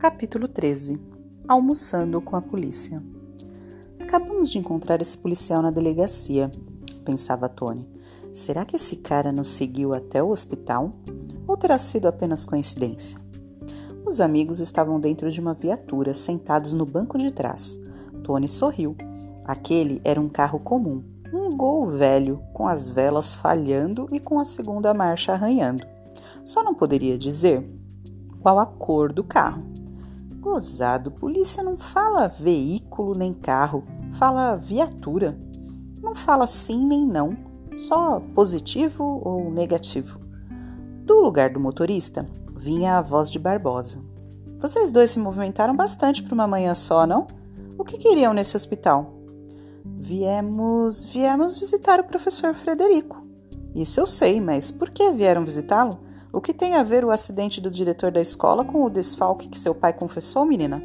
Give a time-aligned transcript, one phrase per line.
[0.00, 0.98] Capítulo 13
[1.46, 3.02] Almoçando com a polícia.
[3.98, 6.50] Acabamos de encontrar esse policial na delegacia,
[7.04, 7.86] pensava Tony.
[8.32, 10.94] Será que esse cara nos seguiu até o hospital?
[11.46, 13.20] Ou terá sido apenas coincidência?
[14.06, 17.78] Os amigos estavam dentro de uma viatura, sentados no banco de trás.
[18.24, 18.96] Tony sorriu.
[19.44, 24.46] Aquele era um carro comum, um gol velho, com as velas falhando e com a
[24.46, 25.86] segunda marcha arranhando.
[26.42, 27.68] Só não poderia dizer
[28.40, 29.69] qual a cor do carro.
[30.40, 35.38] Gozado, polícia não fala veículo nem carro, fala viatura.
[36.02, 37.36] Não fala sim nem não,
[37.76, 40.18] só positivo ou negativo.
[41.04, 42.26] Do lugar do motorista
[42.56, 44.00] vinha a voz de Barbosa.
[44.58, 47.26] Vocês dois se movimentaram bastante para uma manhã só, não?
[47.76, 49.12] O que queriam nesse hospital?
[49.84, 53.22] Viemos, viemos visitar o professor Frederico.
[53.74, 55.98] Isso eu sei, mas por que vieram visitá-lo?
[56.32, 59.58] O que tem a ver o acidente do diretor da escola com o desfalque que
[59.58, 60.82] seu pai confessou, menina?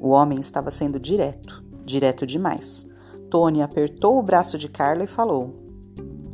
[0.00, 2.86] O homem estava sendo direto, direto demais.
[3.30, 5.54] Tony apertou o braço de Carla e falou: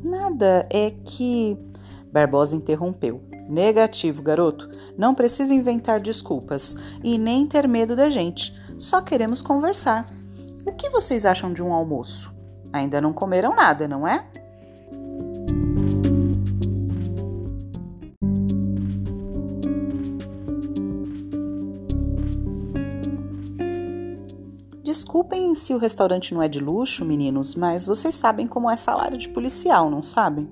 [0.02, 1.56] Nada, é que.
[2.12, 3.20] Barbosa interrompeu.
[3.48, 4.68] Negativo, garoto.
[4.96, 8.52] Não precisa inventar desculpas e nem ter medo da gente.
[8.78, 10.06] Só queremos conversar.
[10.66, 12.34] O que vocês acham de um almoço?
[12.72, 14.26] Ainda não comeram nada, não é?
[24.86, 29.18] Desculpem se o restaurante não é de luxo, meninos, mas vocês sabem como é salário
[29.18, 30.48] de policial, não sabem?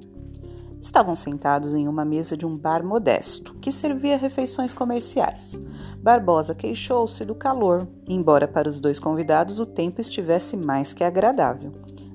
[0.80, 5.60] Estavam sentados em uma mesa de um bar modesto, que servia refeições comerciais.
[6.02, 11.70] Barbosa queixou-se do calor, embora para os dois convidados o tempo estivesse mais que agradável.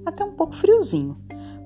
[0.06, 1.18] Até um pouco friozinho.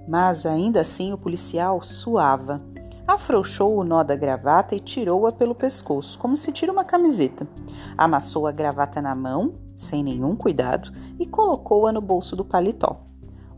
[0.08, 2.62] Mas ainda assim o policial suava.
[3.08, 7.48] Afrouxou o nó da gravata e tirou-a pelo pescoço, como se tira uma camiseta.
[7.98, 13.04] Amassou a gravata na mão, sem nenhum cuidado, e colocou-a no bolso do paletó.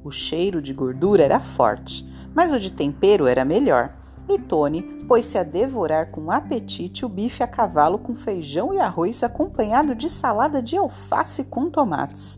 [0.04, 2.06] O cheiro de gordura era forte
[2.36, 3.96] mas o de tempero era melhor.
[4.28, 9.24] E Tony pôs-se a devorar com apetite o bife a cavalo com feijão e arroz
[9.24, 12.38] acompanhado de salada de alface com tomates.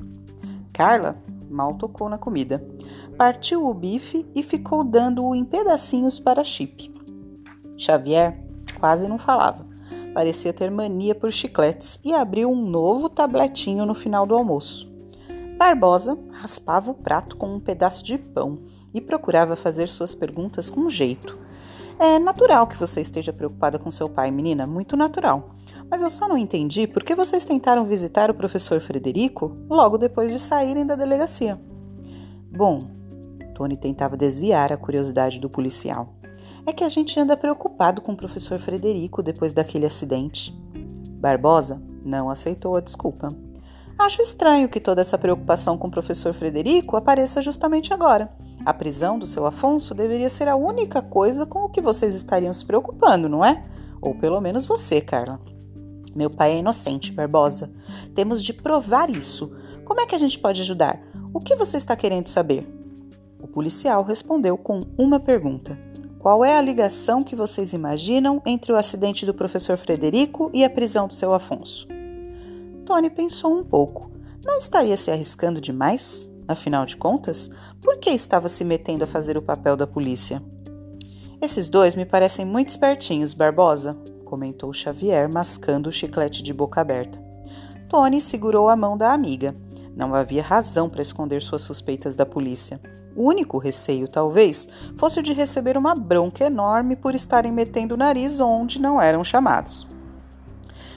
[0.72, 1.18] Carla
[1.50, 2.64] mal tocou na comida.
[3.18, 6.94] Partiu o bife e ficou dando-o em pedacinhos para Chip.
[7.78, 8.44] Xavier
[8.80, 9.66] quase não falava.
[10.18, 14.92] Parecia ter mania por chicletes e abriu um novo tabletinho no final do almoço.
[15.60, 18.58] Barbosa raspava o prato com um pedaço de pão
[18.92, 21.38] e procurava fazer suas perguntas com jeito.
[22.00, 25.52] É natural que você esteja preocupada com seu pai, menina, muito natural.
[25.88, 30.32] Mas eu só não entendi por que vocês tentaram visitar o professor Frederico logo depois
[30.32, 31.62] de saírem da delegacia.
[32.52, 32.80] Bom,
[33.54, 36.17] Tony tentava desviar a curiosidade do policial.
[36.68, 40.54] É que a gente anda preocupado com o professor Frederico depois daquele acidente.
[41.12, 43.30] Barbosa não aceitou a desculpa.
[43.98, 48.30] Acho estranho que toda essa preocupação com o professor Frederico apareça justamente agora.
[48.66, 52.52] A prisão do seu Afonso deveria ser a única coisa com o que vocês estariam
[52.54, 53.64] se preocupando, não é?
[54.02, 55.40] Ou pelo menos você, Carla.
[56.14, 57.72] Meu pai é inocente, Barbosa.
[58.14, 59.56] Temos de provar isso.
[59.86, 61.00] Como é que a gente pode ajudar?
[61.34, 62.68] O que você está querendo saber?
[63.40, 65.87] O policial respondeu com uma pergunta:
[66.28, 70.70] Qual é a ligação que vocês imaginam entre o acidente do professor Frederico e a
[70.70, 71.88] prisão do seu Afonso?
[72.86, 74.12] Tony pensou um pouco.
[74.46, 76.30] Não estaria se arriscando demais?
[76.46, 77.50] Afinal de contas,
[77.82, 80.44] por que estava se metendo a fazer o papel da polícia?
[81.42, 87.18] Esses dois me parecem muito espertinhos, Barbosa, comentou Xavier, mascando o chiclete de boca aberta.
[87.88, 89.56] Tony segurou a mão da amiga.
[89.96, 92.82] Não havia razão para esconder suas suspeitas da polícia.
[93.18, 97.98] O único receio, talvez, fosse o de receber uma bronca enorme por estarem metendo o
[97.98, 99.88] nariz onde não eram chamados.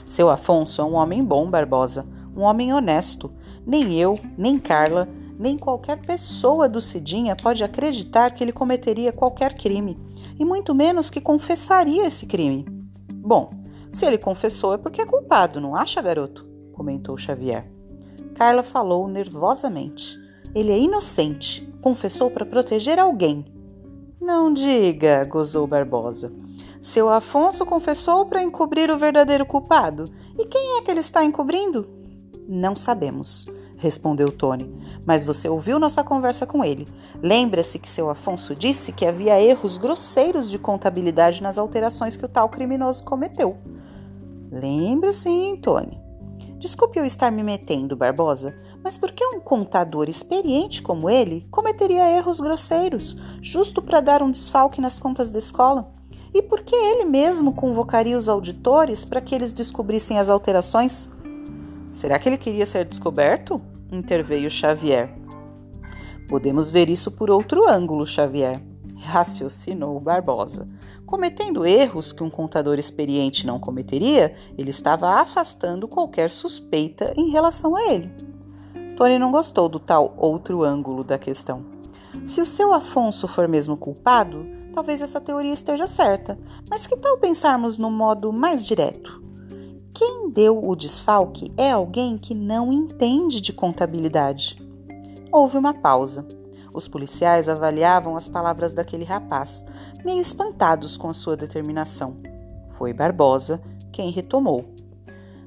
[0.05, 3.33] Seu Afonso é um homem bom, Barbosa, um homem honesto.
[3.67, 5.09] Nem eu, nem Carla,
[5.39, 9.99] nem qualquer pessoa do Cidinha pode acreditar que ele cometeria qualquer crime,
[10.39, 12.67] e muito menos que confessaria esse crime.
[13.15, 13.49] Bom,
[13.91, 16.47] se ele confessou é porque é culpado, não acha, garoto?
[16.75, 17.65] comentou Xavier.
[18.35, 20.21] Carla falou nervosamente.
[20.55, 21.67] Ele é inocente.
[21.81, 23.45] Confessou para proteger alguém.
[24.21, 26.33] Não diga, gozou Barbosa.
[26.83, 30.05] Seu Afonso confessou para encobrir o verdadeiro culpado.
[30.39, 31.87] E quem é que ele está encobrindo?
[32.49, 34.69] Não sabemos, respondeu Tony.
[35.07, 36.89] Mas você ouviu nossa conversa com ele.
[37.23, 42.29] Lembra-se que seu Afonso disse que havia erros grosseiros de contabilidade nas alterações que o
[42.29, 43.57] tal criminoso cometeu.
[44.51, 46.01] Lembro sim, Tony.
[46.59, 48.55] Desculpe eu estar me metendo, Barbosa,
[48.91, 54.33] mas por que um contador experiente como ele cometeria erros grosseiros, justo para dar um
[54.33, 55.93] desfalque nas contas da escola?
[56.35, 61.09] E por que ele mesmo convocaria os auditores para que eles descobrissem as alterações?
[61.93, 63.63] Será que ele queria ser descoberto?
[63.93, 65.15] interveio Xavier.
[66.29, 68.61] Podemos ver isso por outro ângulo, Xavier,
[68.97, 70.69] raciocinou Barbosa.
[71.07, 77.77] Cometendo erros que um contador experiente não cometeria, ele estava afastando qualquer suspeita em relação
[77.77, 78.30] a ele.
[79.01, 81.65] Tony não gostou do tal outro ângulo da questão.
[82.23, 86.39] Se o seu Afonso for mesmo culpado, talvez essa teoria esteja certa,
[86.69, 89.23] mas que tal pensarmos no modo mais direto?
[89.95, 94.63] Quem deu o desfalque é alguém que não entende de contabilidade.
[95.33, 96.29] Houve uma pausa.
[96.75, 99.65] Os policiais avaliavam as palavras daquele rapaz,
[100.05, 102.19] meio espantados com a sua determinação.
[102.73, 104.67] Foi Barbosa quem retomou.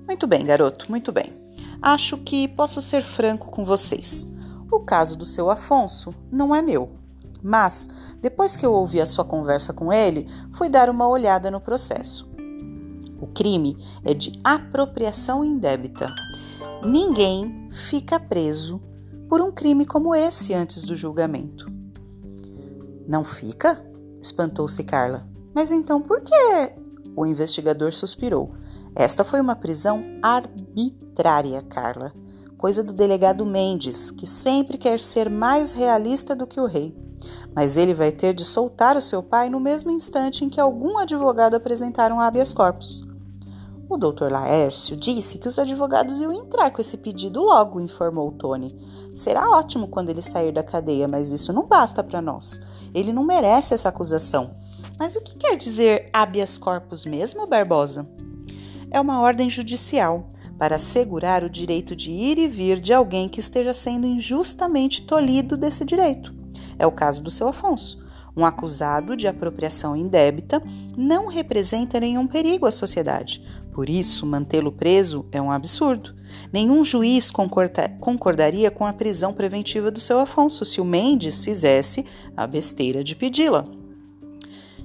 [0.08, 1.43] Muito bem, garoto, muito bem.
[1.84, 4.26] Acho que posso ser franco com vocês.
[4.72, 6.92] O caso do seu Afonso não é meu.
[7.44, 7.90] Mas,
[8.22, 12.26] depois que eu ouvi a sua conversa com ele, fui dar uma olhada no processo.
[13.20, 13.76] O crime
[14.06, 16.08] é de apropriação indébita.
[16.86, 18.82] Ninguém fica preso
[19.28, 21.70] por um crime como esse antes do julgamento.
[23.06, 23.86] Não fica?
[24.22, 25.28] espantou-se Carla.
[25.54, 26.72] Mas então por que?
[27.14, 28.56] O investigador suspirou.
[28.96, 32.14] Esta foi uma prisão arbitrária, Carla.
[32.58, 36.96] Coisa do delegado Mendes, que sempre quer ser mais realista do que o rei.
[37.56, 40.98] Mas ele vai ter de soltar o seu pai no mesmo instante em que algum
[40.98, 43.04] advogado apresentar um habeas corpus.
[43.90, 48.70] O doutor Laércio disse que os advogados iam entrar com esse pedido logo, informou Tony.
[49.14, 52.60] Será ótimo quando ele sair da cadeia, mas isso não basta para nós.
[52.94, 54.52] Ele não merece essa acusação.
[54.98, 58.08] Mas o que quer dizer habeas corpus mesmo, Barbosa?
[58.94, 63.42] É uma ordem judicial para assegurar o direito de ir e vir de alguém que
[63.42, 66.34] esteja sendo injustamente tolhido desse direito.
[66.80, 68.02] É o caso do seu Afonso.
[68.38, 70.64] Um acusado de apropriação indébita
[70.96, 73.44] não representa nenhum perigo à sociedade,
[73.74, 76.14] por isso, mantê-lo preso é um absurdo.
[76.52, 82.06] Nenhum juiz concorda concordaria com a prisão preventiva do seu Afonso se o Mendes fizesse
[82.38, 83.64] a besteira de pedi-la.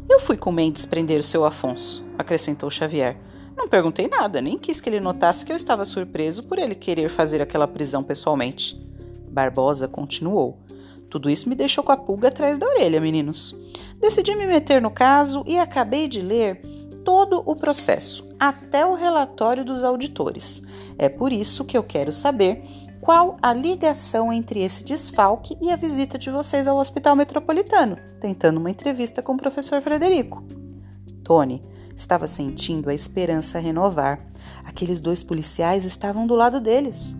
[0.08, 3.18] Eu fui com Mendes prender o seu Afonso, acrescentou Xavier.
[3.58, 7.10] Não perguntei nada, nem quis que ele notasse que eu estava surpreso por ele querer
[7.10, 8.80] fazer aquela prisão pessoalmente.
[9.28, 10.60] Barbosa continuou.
[11.10, 13.60] Tudo isso me deixou com a pulga atrás da orelha, meninos.
[13.98, 16.62] Decidi me meter no caso e acabei de ler
[17.04, 20.62] todo o processo, até o relatório dos auditores.
[20.96, 22.62] É por isso que eu quero saber
[23.00, 28.60] qual a ligação entre esse desfalque e a visita de vocês ao Hospital Metropolitano, tentando
[28.60, 30.44] uma entrevista com o professor Frederico.
[31.24, 31.60] Tony
[31.98, 34.24] estava sentindo a esperança renovar.
[34.64, 37.14] Aqueles dois policiais estavam do lado deles.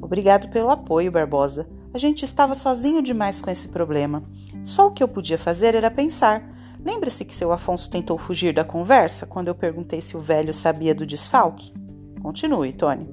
[0.00, 1.66] Obrigado pelo apoio, Barbosa.
[1.92, 4.22] A gente estava sozinho demais com esse problema.
[4.62, 6.52] Só o que eu podia fazer era pensar
[6.84, 10.92] Lembra-se que seu Afonso tentou fugir da conversa quando eu perguntei se o velho sabia
[10.92, 11.72] do desfalque?
[12.20, 13.08] Continue, Tony.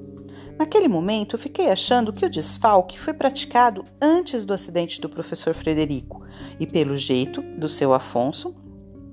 [0.57, 5.53] Naquele momento, eu fiquei achando que o desfalque foi praticado antes do acidente do professor
[5.53, 6.23] Frederico,
[6.59, 8.55] e pelo jeito do seu Afonso,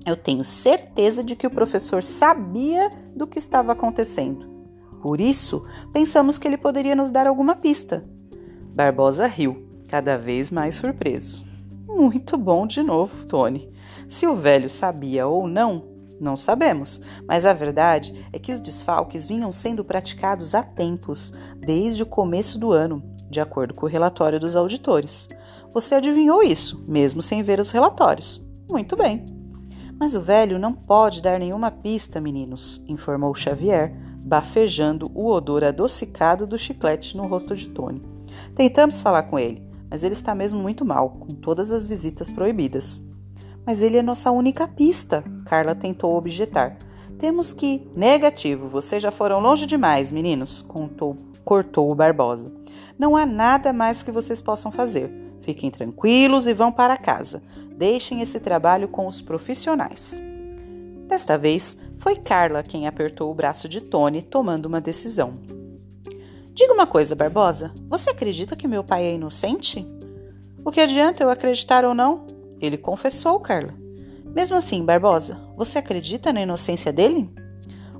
[0.07, 4.47] eu tenho certeza de que o professor sabia do que estava acontecendo.
[5.01, 8.05] Por isso, pensamos que ele poderia nos dar alguma pista.
[8.73, 11.45] Barbosa riu, cada vez mais surpreso.
[11.85, 13.69] Muito bom de novo, Tony.
[14.07, 15.83] Se o velho sabia ou não,
[16.21, 22.01] não sabemos, mas a verdade é que os desfalques vinham sendo praticados há tempos, desde
[22.01, 25.27] o começo do ano, de acordo com o relatório dos auditores.
[25.73, 28.43] Você adivinhou isso, mesmo sem ver os relatórios.
[28.71, 29.36] Muito bem.
[29.99, 36.45] Mas o velho não pode dar nenhuma pista, meninos, informou Xavier, bafejando o odor adocicado
[36.45, 38.01] do chiclete no rosto de Tony.
[38.53, 43.03] Tentamos falar com ele, mas ele está mesmo muito mal, com todas as visitas proibidas.
[43.65, 46.77] Mas ele é nossa única pista, Carla tentou objetar.
[47.17, 47.89] Temos que.
[47.95, 52.51] Negativo, vocês já foram longe demais, meninos, contou, cortou o Barbosa.
[52.99, 55.26] Não há nada mais que vocês possam fazer.
[55.47, 57.41] Fiquem tranquilos e vão para casa.
[57.77, 60.21] Deixem esse trabalho com os profissionais.
[61.07, 65.35] Desta vez, foi Carla quem apertou o braço de Tony, tomando uma decisão.
[66.51, 67.71] Diga uma coisa, Barbosa.
[67.87, 69.87] Você acredita que meu pai é inocente?
[70.65, 72.25] O que adianta eu acreditar ou não?
[72.59, 73.73] Ele confessou, Carla.
[74.25, 77.33] Mesmo assim, Barbosa, você acredita na inocência dele?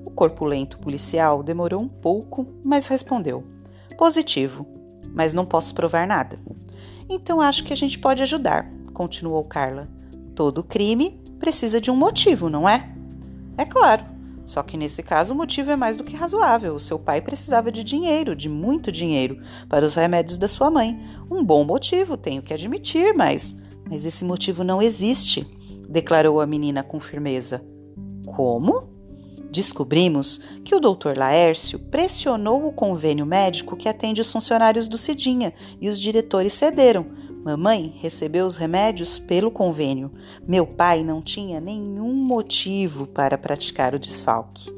[0.04, 3.42] O corpulento policial demorou um pouco, mas respondeu:
[3.98, 4.68] Positivo,
[5.14, 6.38] mas não posso provar nada.
[7.10, 9.88] Então acho que a gente pode ajudar, continuou Carla.
[10.36, 12.92] Todo crime precisa de um motivo, não é?
[13.58, 14.04] É claro.
[14.46, 16.76] Só que nesse caso o motivo é mais do que razoável.
[16.76, 20.98] O seu pai precisava de dinheiro, de muito dinheiro, para os remédios da sua mãe.
[21.30, 23.58] Um bom motivo, tenho que admitir, mas
[23.90, 25.48] mas esse motivo não existe,
[25.88, 27.64] declarou a menina com firmeza.
[28.26, 28.97] Como?
[29.52, 31.18] Descobrimos que o Dr.
[31.18, 37.06] Laércio pressionou o convênio médico que atende os funcionários do Cidinha e os diretores cederam.
[37.44, 40.12] Mamãe recebeu os remédios pelo convênio.
[40.46, 44.77] Meu pai não tinha nenhum motivo para praticar o desfalque.